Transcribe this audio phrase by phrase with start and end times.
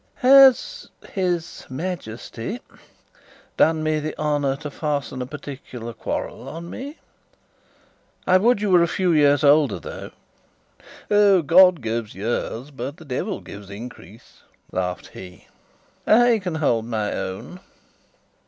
[0.15, 2.59] "Has his Majesty
[3.55, 6.97] done me the honour to fasten a particular quarrel on me?"
[8.25, 10.09] "I would you were a few years older, though."
[11.11, 14.41] "Oh, God gives years, but the devil gives increase,"
[14.71, 15.45] laughed he.
[16.07, 17.59] "I can hold my own."